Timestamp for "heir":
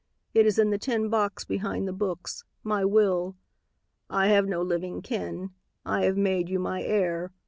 6.81-7.31